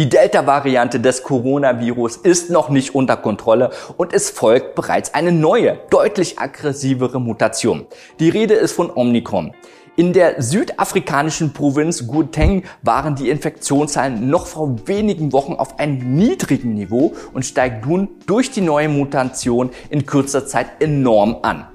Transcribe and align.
Die 0.00 0.08
Delta-Variante 0.08 0.98
des 0.98 1.22
Coronavirus 1.24 2.16
ist 2.16 2.48
noch 2.48 2.70
nicht 2.70 2.94
unter 2.94 3.18
Kontrolle 3.18 3.68
und 3.98 4.14
es 4.14 4.30
folgt 4.30 4.74
bereits 4.74 5.12
eine 5.12 5.30
neue, 5.30 5.78
deutlich 5.90 6.38
aggressivere 6.38 7.20
Mutation. 7.20 7.84
Die 8.18 8.30
Rede 8.30 8.54
ist 8.54 8.72
von 8.72 8.90
Omnicron. 8.90 9.52
In 9.96 10.14
der 10.14 10.40
südafrikanischen 10.40 11.52
Provinz 11.52 12.06
Gauteng 12.06 12.62
waren 12.80 13.14
die 13.14 13.28
Infektionszahlen 13.28 14.30
noch 14.30 14.46
vor 14.46 14.88
wenigen 14.88 15.34
Wochen 15.34 15.52
auf 15.52 15.78
einem 15.78 16.16
niedrigen 16.16 16.72
Niveau 16.72 17.12
und 17.34 17.44
steigt 17.44 17.84
nun 17.84 18.08
durch 18.24 18.50
die 18.50 18.62
neue 18.62 18.88
Mutation 18.88 19.68
in 19.90 20.06
kurzer 20.06 20.46
Zeit 20.46 20.80
enorm 20.80 21.36
an. 21.42 21.66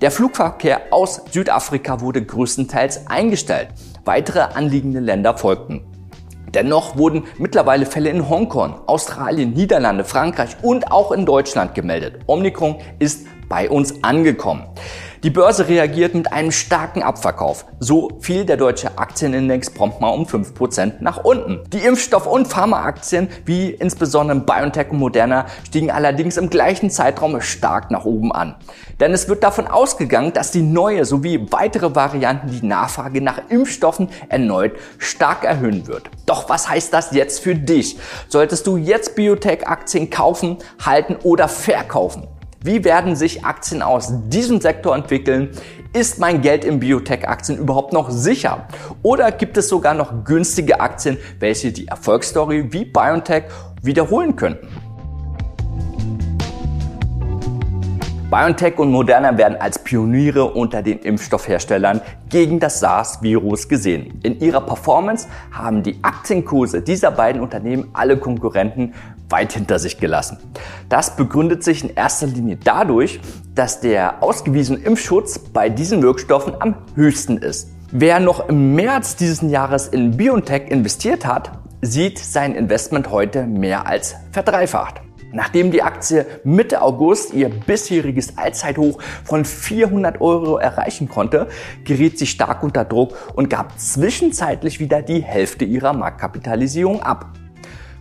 Der 0.00 0.10
Flugverkehr 0.10 0.80
aus 0.90 1.22
Südafrika 1.30 2.00
wurde 2.00 2.24
größtenteils 2.24 3.06
eingestellt. 3.06 3.68
Weitere 4.04 4.40
anliegende 4.40 4.98
Länder 4.98 5.38
folgten. 5.38 5.97
Dennoch 6.54 6.96
wurden 6.96 7.24
mittlerweile 7.38 7.86
Fälle 7.86 8.10
in 8.10 8.28
Hongkong, 8.28 8.80
Australien, 8.86 9.52
Niederlande, 9.52 10.04
Frankreich 10.04 10.56
und 10.62 10.90
auch 10.90 11.12
in 11.12 11.26
Deutschland 11.26 11.74
gemeldet. 11.74 12.20
Omikron 12.26 12.76
ist 12.98 13.26
bei 13.48 13.68
uns 13.68 14.02
angekommen. 14.02 14.64
Die 15.24 15.30
Börse 15.30 15.66
reagiert 15.66 16.14
mit 16.14 16.32
einem 16.32 16.52
starken 16.52 17.02
Abverkauf. 17.02 17.64
So 17.80 18.08
fiel 18.20 18.44
der 18.44 18.56
deutsche 18.56 18.98
Aktienindex 18.98 19.68
prompt 19.68 20.00
mal 20.00 20.10
um 20.10 20.26
5% 20.26 20.94
nach 21.00 21.24
unten. 21.24 21.58
Die 21.72 21.78
Impfstoff- 21.78 22.28
und 22.28 22.46
Pharmaaktien, 22.46 23.28
wie 23.44 23.70
insbesondere 23.70 24.38
BioNTech 24.38 24.92
und 24.92 24.98
Moderna, 24.98 25.46
stiegen 25.66 25.90
allerdings 25.90 26.36
im 26.36 26.50
gleichen 26.50 26.88
Zeitraum 26.88 27.40
stark 27.40 27.90
nach 27.90 28.04
oben 28.04 28.30
an. 28.30 28.54
Denn 29.00 29.12
es 29.12 29.28
wird 29.28 29.42
davon 29.42 29.66
ausgegangen, 29.66 30.32
dass 30.34 30.52
die 30.52 30.62
neue 30.62 31.04
sowie 31.04 31.48
weitere 31.50 31.96
Varianten 31.96 32.52
die 32.52 32.64
Nachfrage 32.64 33.20
nach 33.20 33.40
Impfstoffen 33.48 34.10
erneut 34.28 34.74
stark 34.98 35.42
erhöhen 35.42 35.88
wird. 35.88 36.10
Doch 36.26 36.48
was 36.48 36.68
heißt 36.68 36.92
das 36.92 37.10
jetzt 37.10 37.40
für 37.40 37.56
dich? 37.56 37.98
Solltest 38.28 38.68
du 38.68 38.76
jetzt 38.76 39.16
Biotech-Aktien 39.16 40.10
kaufen, 40.10 40.58
halten 40.84 41.16
oder 41.24 41.48
verkaufen? 41.48 42.28
Wie 42.60 42.82
werden 42.82 43.14
sich 43.14 43.44
Aktien 43.44 43.82
aus 43.82 44.12
diesem 44.30 44.60
Sektor 44.60 44.96
entwickeln? 44.96 45.50
Ist 45.92 46.18
mein 46.18 46.40
Geld 46.40 46.64
in 46.64 46.80
Biotech-Aktien 46.80 47.56
überhaupt 47.56 47.92
noch 47.92 48.10
sicher? 48.10 48.66
Oder 49.04 49.30
gibt 49.30 49.56
es 49.56 49.68
sogar 49.68 49.94
noch 49.94 50.24
günstige 50.24 50.80
Aktien, 50.80 51.18
welche 51.38 51.70
die 51.70 51.86
Erfolgsstory 51.86 52.72
wie 52.72 52.84
BioNTech 52.84 53.44
wiederholen 53.80 54.34
könnten? 54.34 54.66
BioNTech 58.28 58.76
und 58.78 58.90
Moderna 58.90 59.38
werden 59.38 59.56
als 59.58 59.78
Pioniere 59.78 60.44
unter 60.44 60.82
den 60.82 60.98
Impfstoffherstellern 60.98 62.02
gegen 62.28 62.58
das 62.58 62.80
SARS-Virus 62.80 63.68
gesehen. 63.68 64.18
In 64.22 64.40
ihrer 64.40 64.60
Performance 64.60 65.28
haben 65.50 65.82
die 65.82 65.96
Aktienkurse 66.02 66.82
dieser 66.82 67.12
beiden 67.12 67.40
Unternehmen 67.40 67.88
alle 67.94 68.18
Konkurrenten 68.18 68.92
weit 69.28 69.52
hinter 69.52 69.78
sich 69.78 69.98
gelassen. 69.98 70.38
Das 70.88 71.16
begründet 71.16 71.62
sich 71.62 71.84
in 71.84 71.90
erster 71.94 72.26
Linie 72.26 72.58
dadurch, 72.62 73.20
dass 73.54 73.80
der 73.80 74.22
ausgewiesene 74.22 74.78
Impfschutz 74.78 75.38
bei 75.38 75.68
diesen 75.68 76.02
Wirkstoffen 76.02 76.54
am 76.60 76.76
höchsten 76.94 77.38
ist. 77.38 77.70
Wer 77.90 78.20
noch 78.20 78.48
im 78.48 78.74
März 78.74 79.16
dieses 79.16 79.40
Jahres 79.40 79.88
in 79.88 80.16
BioNTech 80.16 80.70
investiert 80.70 81.26
hat, 81.26 81.52
sieht 81.80 82.18
sein 82.18 82.54
Investment 82.54 83.10
heute 83.10 83.46
mehr 83.46 83.86
als 83.86 84.14
verdreifacht. 84.32 85.00
Nachdem 85.30 85.70
die 85.70 85.82
Aktie 85.82 86.26
Mitte 86.42 86.80
August 86.80 87.34
ihr 87.34 87.50
bisheriges 87.50 88.38
Allzeithoch 88.38 88.98
von 89.24 89.44
400 89.44 90.20
Euro 90.22 90.56
erreichen 90.56 91.08
konnte, 91.08 91.48
geriet 91.84 92.18
sie 92.18 92.26
stark 92.26 92.62
unter 92.62 92.84
Druck 92.84 93.14
und 93.34 93.50
gab 93.50 93.78
zwischenzeitlich 93.78 94.80
wieder 94.80 95.02
die 95.02 95.22
Hälfte 95.22 95.66
ihrer 95.66 95.92
Marktkapitalisierung 95.92 97.02
ab. 97.02 97.37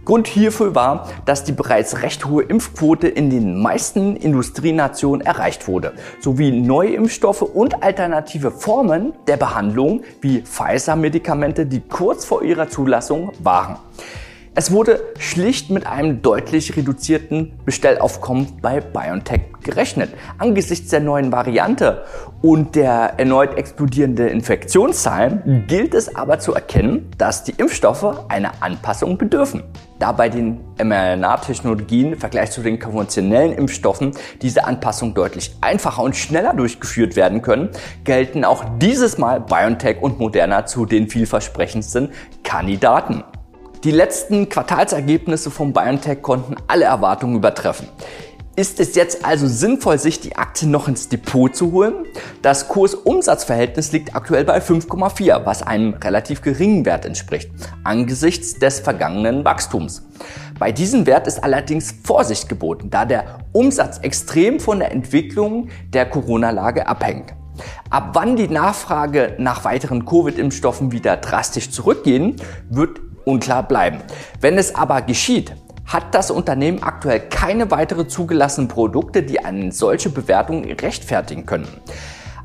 Grund 0.08 0.28
hierfür 0.28 0.74
war, 0.74 1.10
dass 1.26 1.44
die 1.44 1.52
bereits 1.52 2.02
recht 2.02 2.24
hohe 2.24 2.42
Impfquote 2.42 3.10
in 3.10 3.30
den 3.30 3.62
meisten 3.62 4.16
Industrienationen 4.16 5.20
erreicht 5.20 5.68
wurde, 5.68 5.96
sowie 6.22 6.50
neue 6.50 6.94
Impfstoffe 6.94 7.42
und 7.42 7.84
alternative 7.84 8.52
Formen 8.52 9.12
der 9.28 9.36
Behandlung 9.36 10.04
wie 10.22 10.44
Pfizer-Medikamente, 10.44 11.66
die 11.66 11.82
kurz 11.82 12.24
vor 12.24 12.42
ihrer 12.42 12.70
Zulassung 12.70 13.34
waren. 13.40 13.76
Es 14.60 14.72
wurde 14.72 15.04
schlicht 15.20 15.70
mit 15.70 15.86
einem 15.86 16.24
deutlich 16.24 16.76
reduzierten 16.76 17.60
Bestellaufkommen 17.64 18.58
bei 18.60 18.82
BioNTech 18.82 19.42
gerechnet. 19.62 20.10
Angesichts 20.40 20.90
der 20.90 21.00
neuen 21.00 21.32
Variante 21.32 22.06
und 22.42 22.74
der 22.74 23.20
erneut 23.20 23.56
explodierenden 23.56 24.30
Infektionszahlen 24.30 25.66
gilt 25.68 25.94
es 25.94 26.16
aber 26.16 26.40
zu 26.40 26.56
erkennen, 26.56 27.12
dass 27.20 27.44
die 27.44 27.52
Impfstoffe 27.52 28.26
einer 28.30 28.52
Anpassung 28.62 29.20
bedürfen. 29.20 29.62
Da 30.00 30.12
bei 30.12 30.28
den 30.28 30.58
mRNA-Technologien 30.84 32.14
im 32.14 32.20
Vergleich 32.20 32.50
zu 32.50 32.64
den 32.64 32.80
konventionellen 32.80 33.54
Impfstoffen 33.54 34.14
diese 34.42 34.66
Anpassung 34.66 35.14
deutlich 35.14 35.56
einfacher 35.62 36.02
und 36.02 36.16
schneller 36.16 36.56
durchgeführt 36.56 37.16
werden 37.16 37.44
können, 37.44 37.70
gelten 38.06 38.44
auch 38.44 38.66
dieses 38.80 39.20
Mal 39.20 39.40
BioNTech 39.40 40.02
und 40.02 40.18
Moderna 40.18 40.66
zu 40.66 40.88
den 40.88 41.10
vielversprechendsten 41.10 42.10
Kandidaten. 42.44 43.24
Die 43.84 43.92
letzten 43.92 44.50
Quartalsergebnisse 44.50 45.52
von 45.52 45.72
BioNTech 45.72 46.24
konnten 46.24 46.56
alle 46.68 46.86
Erwartungen 46.86 47.36
übertreffen. 47.36 47.88
Ist 48.56 48.80
es 48.80 48.96
jetzt 48.96 49.24
also 49.24 49.46
sinnvoll, 49.46 50.00
sich 50.00 50.20
die 50.20 50.36
Aktie 50.36 50.68
noch 50.68 50.88
ins 50.88 51.10
Depot 51.10 51.56
zu 51.56 51.72
holen? 51.72 51.94
Das 52.42 52.70
Kurs-Umsatz-Verhältnis 52.70 53.92
liegt 53.92 54.16
aktuell 54.16 54.46
bei 54.46 54.58
5,4, 54.58 55.46
was 55.46 55.62
einem 55.62 55.94
relativ 55.94 56.42
geringen 56.42 56.84
Wert 56.84 57.06
entspricht, 57.06 57.52
angesichts 57.84 58.58
des 58.58 58.80
vergangenen 58.80 59.46
Wachstums. 59.46 60.08
Bei 60.58 60.72
diesem 60.72 61.06
Wert 61.06 61.28
ist 61.28 61.44
allerdings 61.44 61.94
Vorsicht 62.04 62.50
geboten, 62.50 62.90
da 62.90 63.06
der 63.06 63.42
Umsatz 63.52 64.00
extrem 64.00 64.60
von 64.60 64.80
der 64.80 64.92
Entwicklung 64.92 65.70
der 65.94 66.08
Corona-Lage 66.08 66.88
abhängt. 66.88 67.36
Ab 67.92 68.10
wann 68.14 68.36
die 68.36 68.48
Nachfrage 68.48 69.36
nach 69.38 69.66
weiteren 69.66 70.06
Covid-Impfstoffen 70.06 70.92
wieder 70.92 71.18
drastisch 71.18 71.70
zurückgehen, 71.70 72.36
wird 72.70 73.00
unklar 73.28 73.68
bleiben. 73.68 74.00
Wenn 74.42 74.58
es 74.58 74.74
aber 74.74 75.02
geschieht, 75.02 75.54
hat 75.86 76.16
das 76.16 76.32
Unternehmen 76.32 76.84
aktuell 76.84 77.20
keine 77.20 77.72
weitere 77.72 78.08
zugelassenen 78.08 78.68
Produkte, 78.68 79.24
die 79.24 79.44
eine 79.44 79.72
solche 79.72 80.10
Bewertung 80.10 80.66
rechtfertigen 80.66 81.46
können. 81.46 81.68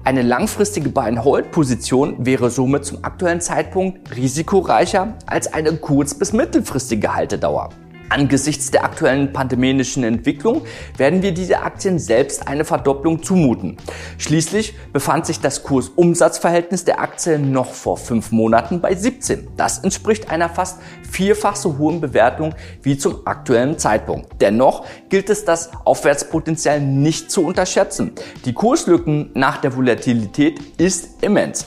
Eine 0.05 0.23
langfristige 0.23 0.89
Buy-and-Hold-Position 0.89 2.27
wäre 2.27 2.51
somit 2.51 2.85
zum 2.85 3.05
aktuellen 3.05 3.41
Zeitpunkt 3.41 4.17
risikoreicher 4.17 5.15
als 5.27 5.53
eine 5.53 5.77
kurz- 5.77 6.15
bis 6.15 6.33
mittelfristige 6.33 7.15
Haltedauer. 7.15 7.71
Angesichts 8.13 8.71
der 8.71 8.85
aktuellen 8.85 9.33
pandemischen 9.33 10.05
Entwicklung 10.05 10.67
werden 10.99 11.23
wir 11.23 11.33
diese 11.33 11.63
Aktien 11.63 11.99
selbst 11.99 12.47
eine 12.47 12.67
Verdopplung 12.67 13.23
zumuten. 13.23 13.79
Schließlich 14.19 14.75
befand 14.93 15.25
sich 15.25 15.41
das 15.41 15.63
Kurs-Umsatz-Verhältnis 15.63 16.85
der 16.85 17.01
Aktie 17.01 17.39
noch 17.39 17.73
vor 17.73 17.97
fünf 17.97 18.31
Monaten 18.31 18.83
bei 18.83 18.95
17. 18.95 19.49
Das 19.57 19.79
entspricht 19.79 20.31
einer 20.31 20.51
fast 20.51 20.79
vierfach 21.11 21.57
so 21.57 21.79
hohen 21.79 22.03
Bewertung 22.03 22.55
wie 22.83 22.99
zum 22.99 23.27
aktuellen 23.27 23.79
Zeitpunkt. 23.79 24.29
Dennoch 24.43 24.85
gilt 25.09 25.31
es, 25.31 25.47
das 25.47 25.71
Aufwärtspotenzial 25.87 26.83
nicht 26.83 27.31
zu 27.31 27.47
unterschätzen. 27.47 28.13
Die 28.45 28.53
Kurslücken 28.53 29.31
nach 29.33 29.57
der 29.63 29.75
Volatilität 29.75 30.61
ist 30.77 31.23
immens. 31.23 31.65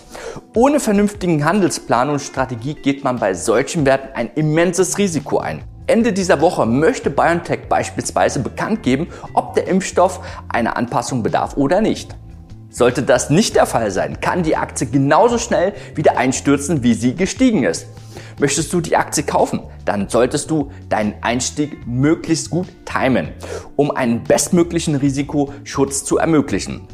Ohne 0.54 0.80
vernünftigen 0.80 1.44
Handelsplan 1.44 2.12
und 2.12 2.20
Strategie 2.20 2.76
geht 2.76 3.04
man 3.04 3.18
bei 3.18 3.34
solchen 3.34 3.84
Werten 3.88 4.10
ein 4.14 4.30
immenses 4.36 5.00
Risiko 5.00 5.40
ein. 5.40 5.64
Ende 5.88 6.14
dieser 6.14 6.42
Woche 6.42 6.66
möchte 6.66 7.12
BioNTech 7.12 7.70
beispielsweise 7.70 8.40
bekannt 8.40 8.82
geben, 8.82 9.08
ob 9.34 9.54
der 9.54 9.68
Impfstoff 9.68 10.20
einer 10.50 10.78
Anpassung 10.78 11.22
bedarf 11.22 11.58
oder 11.58 11.80
nicht. 11.80 12.16
Sollte 12.72 13.04
das 13.04 13.30
nicht 13.30 13.56
der 13.56 13.68
Fall 13.68 13.92
sein, 13.92 14.20
kann 14.20 14.42
die 14.42 14.58
Aktie 14.58 14.88
genauso 14.88 15.38
schnell 15.38 15.74
wieder 15.94 16.18
einstürzen, 16.18 16.82
wie 16.82 16.96
sie 16.96 17.16
gestiegen 17.16 17.64
ist. 17.64 17.86
Möchtest 18.40 18.74
du 18.74 18.82
die 18.82 18.98
Aktie 18.98 19.24
kaufen, 19.24 19.62
dann 19.86 20.10
solltest 20.10 20.50
du 20.50 20.72
deinen 20.90 21.14
Einstieg 21.22 21.86
möglichst 21.86 22.50
gut 22.50 22.68
timen, 22.86 23.30
um 23.76 23.92
einen 23.92 24.24
bestmöglichen 24.24 24.96
Risikoschutz 24.96 26.04
zu 26.04 26.18
ermöglichen. 26.18 26.88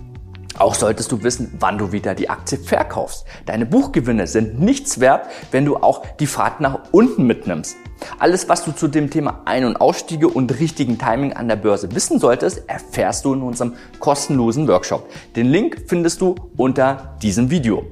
Auch 0.58 0.76
solltest 0.76 1.12
du 1.12 1.24
wissen, 1.24 1.54
wann 1.60 1.78
du 1.78 1.92
wieder 1.92 2.14
die 2.14 2.30
Aktie 2.30 2.58
verkaufst. 2.58 3.26
Deine 3.46 3.66
Buchgewinne 3.66 4.28
sind 4.28 4.60
nichts 4.60 5.00
wert, 5.00 5.28
wenn 5.52 5.66
du 5.66 5.78
auch 5.78 6.06
die 6.20 6.28
Fahrt 6.28 6.60
nach 6.60 6.80
unten 6.92 7.26
mitnimmst. 7.26 7.78
Alles, 8.20 8.50
was 8.50 8.66
du 8.66 8.72
zu 8.72 8.88
dem 8.88 9.10
Thema 9.10 9.42
Ein- 9.46 9.66
und 9.66 9.80
Ausstiege 9.80 10.28
und 10.28 10.60
richtigen 10.60 10.98
Timing 10.98 11.34
an 11.34 11.48
der 11.48 11.56
Börse 11.56 11.94
wissen 11.94 12.20
solltest, 12.20 12.64
erfährst 12.68 13.26
du 13.26 13.34
in 13.34 13.42
unserem 13.42 13.74
kostenlosen 14.00 14.68
Workshop. 14.68 15.08
Den 15.36 15.48
Link 15.48 15.84
findest 15.88 16.22
du 16.22 16.36
unter 16.58 17.16
diesem 17.22 17.50
Video. 17.50 17.86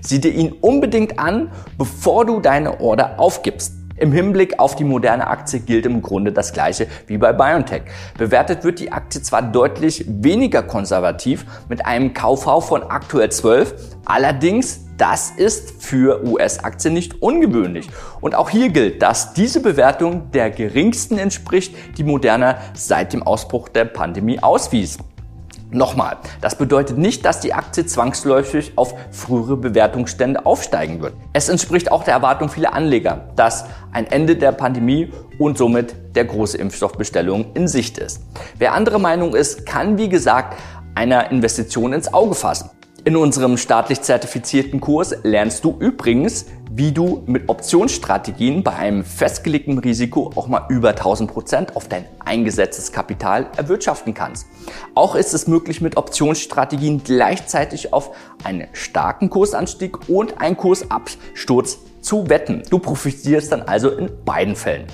Sieh 0.00 0.20
dir 0.20 0.32
ihn 0.32 0.52
unbedingt 0.60 1.18
an, 1.18 1.50
bevor 1.76 2.24
du 2.24 2.40
deine 2.40 2.80
Order 2.80 3.18
aufgibst. 3.18 3.74
Im 3.98 4.12
Hinblick 4.12 4.58
auf 4.58 4.76
die 4.76 4.84
moderne 4.84 5.26
Aktie 5.26 5.60
gilt 5.60 5.86
im 5.86 6.02
Grunde 6.02 6.30
das 6.30 6.52
gleiche 6.52 6.86
wie 7.06 7.16
bei 7.16 7.32
BioNTech. 7.32 7.82
Bewertet 8.18 8.62
wird 8.62 8.78
die 8.78 8.92
Aktie 8.92 9.22
zwar 9.22 9.40
deutlich 9.40 10.04
weniger 10.06 10.62
konservativ 10.62 11.46
mit 11.68 11.86
einem 11.86 12.12
KV 12.12 12.60
von 12.60 12.82
aktuell 12.82 13.30
12, 13.30 13.74
allerdings 14.04 14.82
Das 14.98 15.30
ist 15.30 15.82
für 15.82 16.26
US-Aktien 16.26 16.94
nicht 16.94 17.20
ungewöhnlich. 17.20 17.86
Und 18.22 18.34
auch 18.34 18.48
hier 18.48 18.70
gilt, 18.70 19.02
dass 19.02 19.34
diese 19.34 19.60
Bewertung 19.60 20.30
der 20.30 20.50
geringsten 20.50 21.18
entspricht, 21.18 21.74
die 21.98 22.04
Moderna 22.04 22.56
seit 22.72 23.12
dem 23.12 23.22
Ausbruch 23.22 23.68
der 23.68 23.84
Pandemie 23.84 24.42
auswies. 24.42 24.96
Nochmal, 25.72 26.18
das 26.40 26.56
bedeutet 26.56 26.96
nicht, 26.96 27.24
dass 27.24 27.40
die 27.40 27.52
Aktie 27.52 27.84
zwangsläufig 27.84 28.72
auf 28.76 28.94
frühere 29.10 29.56
Bewertungsstände 29.56 30.46
aufsteigen 30.46 31.02
wird. 31.02 31.14
Es 31.32 31.48
entspricht 31.48 31.90
auch 31.90 32.04
der 32.04 32.14
Erwartung 32.14 32.48
vieler 32.48 32.72
Anleger, 32.72 33.28
dass 33.34 33.64
ein 33.90 34.06
Ende 34.06 34.36
der 34.36 34.52
Pandemie 34.52 35.10
und 35.40 35.58
somit 35.58 35.96
der 36.14 36.24
große 36.24 36.56
Impfstoffbestellung 36.56 37.52
in 37.54 37.66
Sicht 37.66 37.98
ist. 37.98 38.22
Wer 38.58 38.74
andere 38.74 39.00
Meinung 39.00 39.34
ist, 39.34 39.66
kann 39.66 39.98
wie 39.98 40.08
gesagt 40.08 40.56
einer 40.94 41.32
Investition 41.32 41.92
ins 41.92 42.14
Auge 42.14 42.36
fassen. 42.36 42.70
In 43.04 43.16
unserem 43.16 43.56
staatlich 43.56 44.02
zertifizierten 44.02 44.80
Kurs 44.80 45.14
lernst 45.22 45.64
du 45.64 45.76
übrigens, 45.78 46.46
wie 46.70 46.92
du 46.92 47.22
mit 47.26 47.48
Optionsstrategien 47.48 48.62
bei 48.62 48.72
einem 48.72 49.04
festgelegten 49.04 49.78
Risiko 49.78 50.32
auch 50.34 50.48
mal 50.48 50.66
über 50.68 50.90
1000 50.90 51.30
Prozent 51.30 51.76
auf 51.76 51.88
dein 51.88 52.04
eingesetztes 52.26 52.92
Kapital 52.92 53.46
erwirtschaften 53.56 54.14
kannst. 54.14 54.46
Auch 54.94 55.14
ist 55.14 55.32
es 55.32 55.46
möglich, 55.46 55.80
mit 55.80 55.96
Optionsstrategien 55.96 57.02
gleichzeitig 57.02 57.92
auf 57.92 58.14
einen 58.44 58.68
starken 58.72 59.30
Kursanstieg 59.30 60.08
und 60.08 60.40
einen 60.40 60.56
Kursabsturz 60.56 61.78
zu 62.06 62.28
wetten. 62.30 62.62
Du 62.70 62.78
profitierst 62.78 63.50
dann 63.50 63.62
also 63.62 63.90
in 63.90 64.10
beiden 64.24 64.54
Fällen. 64.54 64.86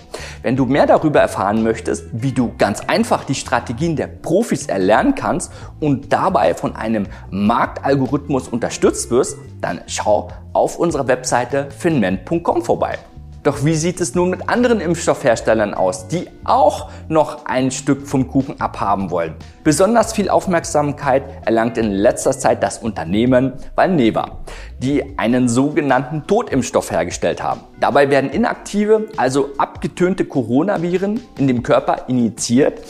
Wenn 0.42 0.56
du 0.56 0.64
mehr 0.64 0.86
darüber 0.86 1.20
erfahren 1.20 1.62
möchtest, 1.62 2.06
wie 2.12 2.32
du 2.32 2.52
ganz 2.56 2.80
einfach 2.80 3.24
die 3.24 3.34
Strategien 3.34 3.96
der 3.96 4.06
Profis 4.06 4.66
erlernen 4.66 5.14
kannst 5.14 5.52
und 5.78 6.12
dabei 6.12 6.54
von 6.54 6.74
einem 6.74 7.06
Marktalgorithmus 7.30 8.48
unterstützt 8.48 9.10
wirst, 9.10 9.36
dann 9.60 9.82
schau 9.86 10.28
auf 10.54 10.78
unserer 10.78 11.06
Webseite 11.06 11.68
finment.com 11.70 12.62
vorbei. 12.62 12.98
Doch 13.42 13.64
wie 13.64 13.74
sieht 13.74 14.00
es 14.00 14.14
nun 14.14 14.30
mit 14.30 14.48
anderen 14.48 14.80
Impfstoffherstellern 14.80 15.74
aus, 15.74 16.06
die 16.06 16.28
auch 16.44 16.90
noch 17.08 17.44
ein 17.46 17.72
Stück 17.72 18.06
vom 18.06 18.28
Kuchen 18.28 18.60
abhaben 18.60 19.10
wollen? 19.10 19.34
Besonders 19.64 20.12
viel 20.12 20.28
Aufmerksamkeit 20.28 21.24
erlangt 21.44 21.76
in 21.76 21.90
letzter 21.90 22.38
Zeit 22.38 22.62
das 22.62 22.78
Unternehmen 22.78 23.54
Valneva, 23.74 24.38
die 24.78 25.18
einen 25.18 25.48
sogenannten 25.48 26.24
Totimpfstoff 26.28 26.92
hergestellt 26.92 27.42
haben. 27.42 27.62
Dabei 27.80 28.10
werden 28.10 28.30
inaktive, 28.30 29.08
also 29.16 29.48
abgetönte 29.58 30.24
Coronaviren 30.24 31.20
in 31.36 31.48
dem 31.48 31.64
Körper 31.64 32.04
injiziert 32.06 32.80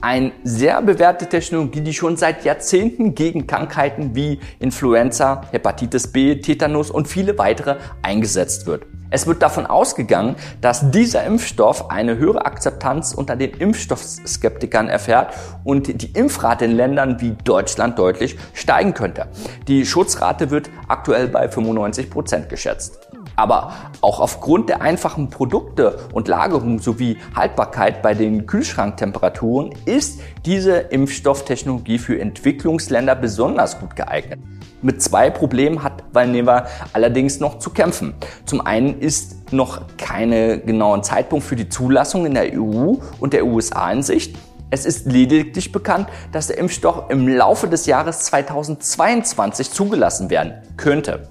eine 0.00 0.32
sehr 0.44 0.80
bewährte 0.82 1.26
Technologie, 1.26 1.80
die 1.80 1.92
schon 1.92 2.16
seit 2.16 2.44
Jahrzehnten 2.44 3.14
gegen 3.14 3.46
Krankheiten 3.46 4.14
wie 4.14 4.40
Influenza, 4.58 5.42
Hepatitis 5.50 6.08
B, 6.08 6.40
Tetanus 6.40 6.90
und 6.90 7.08
viele 7.08 7.38
weitere 7.38 7.76
eingesetzt 8.02 8.66
wird. 8.66 8.86
Es 9.10 9.26
wird 9.26 9.42
davon 9.42 9.64
ausgegangen, 9.64 10.36
dass 10.60 10.90
dieser 10.90 11.24
Impfstoff 11.24 11.90
eine 11.90 12.18
höhere 12.18 12.44
Akzeptanz 12.44 13.14
unter 13.14 13.36
den 13.36 13.52
Impfstoffskeptikern 13.52 14.88
erfährt 14.88 15.34
und 15.64 16.02
die 16.02 16.12
Impfrate 16.12 16.66
in 16.66 16.72
Ländern 16.72 17.20
wie 17.20 17.34
Deutschland 17.42 17.98
deutlich 17.98 18.36
steigen 18.52 18.92
könnte. 18.92 19.28
Die 19.66 19.86
Schutzrate 19.86 20.50
wird 20.50 20.68
aktuell 20.88 21.28
bei 21.28 21.48
95 21.48 22.10
Prozent 22.10 22.48
geschätzt. 22.50 23.08
Aber 23.38 23.72
auch 24.00 24.18
aufgrund 24.18 24.68
der 24.68 24.82
einfachen 24.82 25.30
Produkte 25.30 26.00
und 26.12 26.26
Lagerung 26.26 26.80
sowie 26.80 27.18
Haltbarkeit 27.36 28.02
bei 28.02 28.12
den 28.12 28.46
Kühlschranktemperaturen 28.46 29.70
ist 29.84 30.18
diese 30.44 30.78
Impfstofftechnologie 30.78 31.98
für 31.98 32.20
Entwicklungsländer 32.20 33.14
besonders 33.14 33.78
gut 33.78 33.94
geeignet. 33.94 34.40
Mit 34.82 35.00
zwei 35.02 35.30
Problemen 35.30 35.84
hat 35.84 36.02
Valneva 36.12 36.66
allerdings 36.92 37.38
noch 37.38 37.60
zu 37.60 37.70
kämpfen. 37.70 38.14
Zum 38.44 38.60
einen 38.60 38.98
ist 38.98 39.52
noch 39.52 39.82
keine 39.98 40.58
genauen 40.58 41.04
Zeitpunkt 41.04 41.46
für 41.46 41.54
die 41.54 41.68
Zulassung 41.68 42.26
in 42.26 42.34
der 42.34 42.58
EU 42.58 42.94
und 43.20 43.32
der 43.34 43.46
USA 43.46 43.92
in 43.92 44.02
Sicht. 44.02 44.36
Es 44.70 44.84
ist 44.84 45.06
lediglich 45.06 45.70
bekannt, 45.70 46.08
dass 46.32 46.48
der 46.48 46.58
Impfstoff 46.58 47.04
im 47.08 47.28
Laufe 47.28 47.68
des 47.68 47.86
Jahres 47.86 48.24
2022 48.24 49.70
zugelassen 49.70 50.28
werden 50.28 50.54
könnte. 50.76 51.28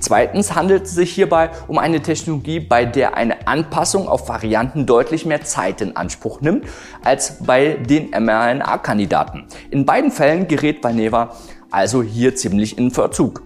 Zweitens 0.00 0.54
handelt 0.54 0.84
es 0.84 0.94
sich 0.94 1.12
hierbei 1.12 1.50
um 1.68 1.78
eine 1.78 2.00
Technologie, 2.00 2.58
bei 2.58 2.84
der 2.84 3.16
eine 3.16 3.46
Anpassung 3.46 4.08
auf 4.08 4.28
Varianten 4.28 4.86
deutlich 4.86 5.26
mehr 5.26 5.42
Zeit 5.42 5.80
in 5.80 5.96
Anspruch 5.96 6.40
nimmt 6.40 6.64
als 7.04 7.44
bei 7.44 7.74
den 7.74 8.10
mRNA-Kandidaten. 8.10 9.44
In 9.70 9.86
beiden 9.86 10.10
Fällen 10.10 10.48
gerät 10.48 10.82
Valneva 10.82 11.36
also 11.70 12.02
hier 12.02 12.34
ziemlich 12.34 12.78
in 12.78 12.90
Verzug. 12.90 13.42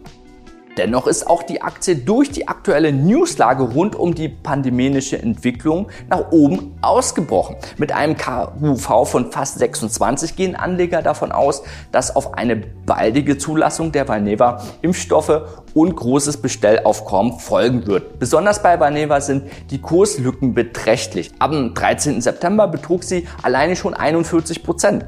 Dennoch 0.77 1.07
ist 1.07 1.29
auch 1.29 1.45
die 1.45 1.63
Aktie 1.63 1.95
durch 1.95 2.33
die 2.33 2.49
aktuelle 2.49 2.93
Newslage 2.93 3.63
rund 3.63 3.95
um 3.95 4.15
die 4.15 4.29
pandemische 4.29 5.21
Entwicklung 5.21 5.89
nach 6.09 6.33
oben 6.33 6.77
ausgebrochen. 6.83 7.57
Mit 7.79 7.93
einem 7.93 8.17
KUV 8.17 9.09
von 9.09 9.31
fast 9.31 9.61
26 9.61 10.35
gehen 10.35 10.57
Anleger 10.57 11.01
davon 11.01 11.31
aus, 11.31 11.63
dass 11.93 12.17
auf 12.17 12.35
eine 12.35 12.57
baldige 12.57 13.39
Zulassung 13.39 13.93
der 13.93 14.09
Valneva 14.09 14.63
Impfstoffe 14.83 15.43
und 15.75 15.95
großes 15.95 16.39
Bestellaufkommen 16.39 17.39
folgen 17.39 17.87
wird. 17.87 18.19
Besonders 18.19 18.61
bei 18.61 18.81
Valneva 18.81 19.21
sind 19.21 19.45
die 19.71 19.81
Kurslücken 19.81 20.55
beträchtlich. 20.55 21.31
Am 21.39 21.75
13. 21.75 22.21
September 22.21 22.67
betrug 22.67 23.05
sie 23.05 23.29
alleine 23.43 23.77
schon 23.77 23.95
41 23.95 24.65
Prozent. 24.65 25.07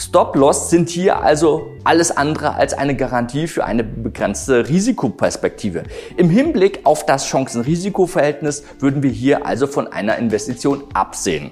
Stop-Loss 0.00 0.70
sind 0.70 0.88
hier 0.88 1.20
also 1.20 1.72
alles 1.84 2.10
andere 2.10 2.54
als 2.54 2.72
eine 2.72 2.96
Garantie 2.96 3.46
für 3.46 3.66
eine 3.66 3.84
begrenzte 3.84 4.66
Risikoperspektive. 4.66 5.82
Im 6.16 6.30
Hinblick 6.30 6.80
auf 6.84 7.04
das 7.04 7.26
Chancen-Risiko-Verhältnis 7.26 8.64
würden 8.78 9.02
wir 9.02 9.10
hier 9.10 9.44
also 9.44 9.66
von 9.66 9.92
einer 9.92 10.16
Investition 10.16 10.84
absehen. 10.94 11.50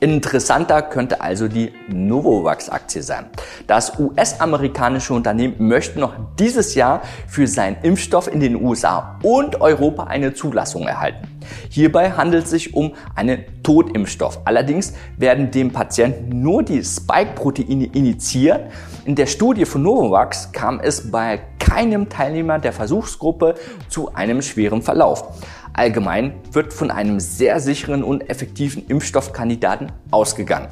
Interessanter 0.00 0.80
könnte 0.80 1.20
also 1.20 1.48
die 1.48 1.72
Novavax-Aktie 1.88 3.02
sein. 3.02 3.26
Das 3.66 3.98
US-amerikanische 3.98 5.12
Unternehmen 5.12 5.56
möchte 5.58 6.00
noch 6.00 6.14
dieses 6.38 6.74
Jahr 6.74 7.02
für 7.28 7.46
seinen 7.46 7.76
Impfstoff 7.82 8.26
in 8.26 8.40
den 8.40 8.56
USA 8.56 9.18
und 9.22 9.60
Europa 9.60 10.04
eine 10.04 10.32
Zulassung 10.32 10.86
erhalten. 10.86 11.35
Hierbei 11.70 12.12
handelt 12.12 12.44
es 12.44 12.50
sich 12.50 12.74
um 12.74 12.94
einen 13.14 13.44
Totimpfstoff. 13.62 14.40
Allerdings 14.44 14.94
werden 15.16 15.50
dem 15.50 15.72
Patienten 15.72 16.42
nur 16.42 16.62
die 16.62 16.82
Spike-Proteine 16.82 17.86
initiiert. 17.86 18.70
In 19.04 19.14
der 19.14 19.26
Studie 19.26 19.64
von 19.64 19.82
Novavax 19.82 20.52
kam 20.52 20.80
es 20.80 21.10
bei 21.10 21.40
keinem 21.58 22.08
Teilnehmer 22.08 22.58
der 22.58 22.72
Versuchsgruppe 22.72 23.54
zu 23.88 24.14
einem 24.14 24.42
schweren 24.42 24.82
Verlauf. 24.82 25.24
Allgemein 25.72 26.34
wird 26.52 26.72
von 26.72 26.90
einem 26.90 27.20
sehr 27.20 27.60
sicheren 27.60 28.02
und 28.02 28.30
effektiven 28.30 28.86
Impfstoffkandidaten 28.86 29.92
ausgegangen. 30.10 30.68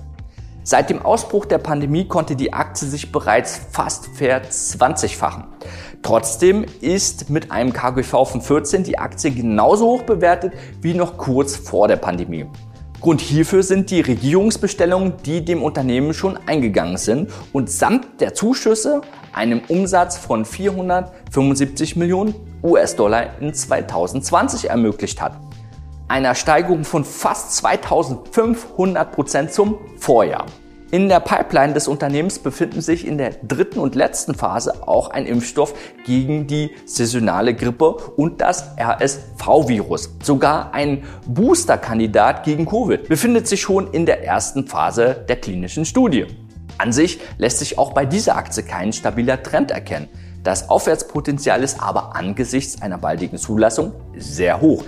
Seit 0.66 0.88
dem 0.88 1.02
Ausbruch 1.02 1.44
der 1.44 1.59
Pandemie 1.59 2.09
konnte 2.09 2.37
die 2.37 2.54
Aktie 2.54 2.88
sich 2.88 3.12
bereits 3.12 3.61
fast 3.71 4.06
verzwanzigfachen. 4.14 5.44
Trotzdem 6.02 6.64
ist 6.80 7.28
mit 7.28 7.50
einem 7.50 7.75
KGV 7.75 8.25
von 8.25 8.40
14 8.40 8.83
die 8.83 8.99
Aktie 8.99 9.30
genauso 9.30 9.87
hoch 9.87 10.02
bewertet 10.04 10.54
wie 10.80 10.94
noch 10.94 11.18
kurz 11.18 11.54
vor 11.54 11.87
der 11.87 11.97
Pandemie. 11.97 12.47
Grund 13.02 13.21
hierfür 13.21 13.62
sind 13.62 13.90
die 13.90 14.00
Regierungsbestellungen, 14.00 15.12
die 15.26 15.44
dem 15.44 15.62
Unternehmen 15.62 16.14
schon 16.14 16.38
eingegangen 16.47 16.97
sind 16.97 17.30
und 17.52 17.68
samt 17.68 18.23
der 18.23 18.33
Zuschüsse 18.33 19.02
einem 19.35 19.61
Umsatz 19.68 20.16
von 20.16 20.47
475 20.47 21.97
Millionen 21.97 22.35
US-Dollar 22.62 23.38
in 23.38 23.52
2020 23.52 24.71
ermöglicht 24.71 25.21
hat. 25.21 25.37
Einer 26.06 26.34
Steigerung 26.34 26.84
von 26.84 27.02
fast 27.02 27.56
2500 27.56 29.11
Prozent 29.11 29.52
zum 29.52 29.78
Vorjahr. 29.96 30.44
In 30.90 31.08
der 31.08 31.20
Pipeline 31.20 31.73
des 31.73 31.88
Unternehmens 31.88 32.38
befinden 32.38 32.82
sich 32.82 33.06
in 33.06 33.16
der 33.16 33.30
dritten 33.42 33.78
und 33.78 33.94
letzten 33.94 34.34
Phase 34.34 34.87
auch 34.87 35.11
ein 35.11 35.25
Impfstoff 35.25 35.73
gegen 36.04 36.46
die 36.46 36.73
saisonale 36.84 37.54
Grippe 37.54 37.94
und 38.16 38.42
das 38.42 38.76
RSV-Virus. 38.78 40.11
Sogar 40.23 40.75
ein 40.75 41.04
Booster-Kandidat 41.26 42.44
gegen 42.44 42.66
Covid 42.66 43.08
befindet 43.08 43.49
sich 43.49 43.62
schon 43.62 43.90
in 43.90 44.04
der 44.04 44.23
ersten 44.23 44.66
Phase 44.66 45.25
der 45.26 45.37
klinischen 45.37 45.87
Studie. 45.87 46.26
An 46.76 46.92
sich 46.92 47.18
lässt 47.38 47.61
sich 47.61 47.78
auch 47.78 47.94
bei 47.94 48.04
dieser 48.04 48.37
Aktie 48.37 48.62
kein 48.62 48.92
stabiler 48.92 49.42
Trend 49.42 49.70
erkennen. 49.70 50.08
Das 50.42 50.68
Aufwärtspotenzial 50.68 51.62
ist 51.62 51.82
aber 51.82 52.14
angesichts 52.14 52.82
einer 52.82 52.99
baldigen 52.99 53.38
Zulassung 53.38 53.94
sehr 54.16 54.61
hoch. 54.61 54.84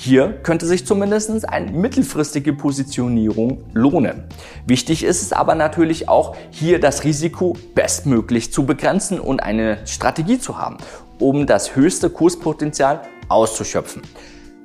Hier 0.00 0.28
könnte 0.44 0.64
sich 0.64 0.86
zumindest 0.86 1.48
eine 1.48 1.72
mittelfristige 1.72 2.52
Positionierung 2.52 3.64
lohnen. 3.74 4.22
Wichtig 4.64 5.02
ist 5.02 5.22
es 5.22 5.32
aber 5.32 5.56
natürlich 5.56 6.08
auch, 6.08 6.36
hier 6.52 6.78
das 6.78 7.02
Risiko 7.02 7.56
bestmöglich 7.74 8.52
zu 8.52 8.64
begrenzen 8.64 9.18
und 9.18 9.42
eine 9.42 9.84
Strategie 9.88 10.38
zu 10.38 10.56
haben, 10.56 10.76
um 11.18 11.48
das 11.48 11.74
höchste 11.74 12.10
Kurspotenzial 12.10 13.02
auszuschöpfen. 13.28 14.02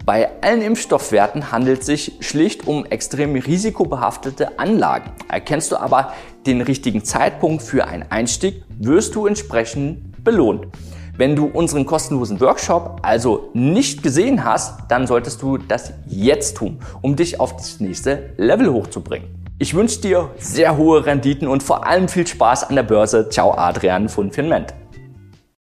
Bei 0.06 0.30
allen 0.44 0.62
Impfstoffwerten 0.62 1.52
handelt 1.52 1.80
es 1.80 1.88
sich 1.88 2.18
schlicht 2.20 2.68
um 2.68 2.86
extrem 2.86 3.34
risikobehaftete 3.34 4.60
Anlagen. 4.60 5.14
Erkennst 5.30 5.72
du 5.72 5.78
aber 5.78 6.14
den 6.46 6.62
richtigen 6.62 7.04
Zeitpunkt 7.04 7.64
für 7.64 7.88
einen 7.88 8.06
Einstieg, 8.12 8.62
wirst 8.78 9.16
du 9.16 9.26
entsprechend 9.26 10.24
belohnt. 10.24 10.68
Wenn 11.16 11.36
du 11.36 11.46
unseren 11.46 11.86
kostenlosen 11.86 12.42
Workshop 12.42 13.02
also 13.04 13.52
nicht 13.54 14.02
gesehen 14.02 14.44
hast, 14.44 14.80
dann 14.88 15.06
solltest 15.06 15.44
du 15.44 15.60
das 15.60 15.94
jetzt 16.08 16.58
tun, 16.58 16.80
um 17.02 17.16
dich 17.16 17.40
auf 17.40 17.56
das 17.56 17.80
nächste 17.80 18.32
Level 18.38 18.74
hochzubringen. 18.74 19.28
Ich 19.60 19.76
wünsche 19.76 20.02
dir 20.02 20.32
sehr 20.40 20.76
hohe 20.76 21.06
Renditen 21.06 21.48
und 21.48 21.62
vor 21.62 21.86
allem 21.86 22.08
viel 22.08 22.26
Spaß 22.26 22.64
an 22.64 22.76
der 22.76 22.84
Börse. 22.84 23.30
Ciao, 23.30 23.52
Adrian 23.56 24.10
von 24.10 24.32
Finment. 24.32 24.74